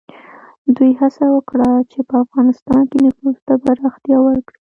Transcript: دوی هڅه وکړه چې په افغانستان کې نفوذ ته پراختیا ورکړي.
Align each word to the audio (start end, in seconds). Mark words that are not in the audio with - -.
دوی 0.75 0.91
هڅه 0.99 1.25
وکړه 1.35 1.69
چې 1.91 1.99
په 2.09 2.15
افغانستان 2.25 2.81
کې 2.91 2.97
نفوذ 3.05 3.37
ته 3.47 3.53
پراختیا 3.63 4.17
ورکړي. 4.23 4.57